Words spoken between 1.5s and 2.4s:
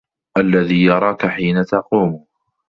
تَقومُ